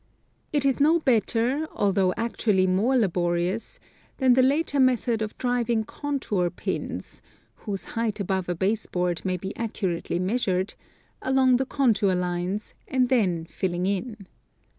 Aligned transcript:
It 0.51 0.65
is 0.65 0.79
no 0.79 0.99
better, 0.99 1.67
although 1.71 2.11
actually 2.17 2.65
more 2.65 2.97
laborious, 2.97 3.79
than 4.17 4.33
the 4.33 4.41
later 4.41 4.79
method 4.79 5.21
of 5.21 5.37
driving 5.37 5.83
contour 5.83 6.49
pins 6.49 7.21
(whose 7.67 7.83
height 7.93 8.19
above 8.19 8.49
a 8.49 8.55
base 8.55 8.87
board 8.87 9.21
may 9.23 9.37
be 9.37 9.55
accurately 9.55 10.17
measured,) 10.17 10.73
along 11.21 11.57
the 11.57 11.67
contour 11.67 12.15
lines, 12.15 12.73
and 12.87 13.09
then 13.09 13.45
filling 13.45 13.85
in. 13.85 14.25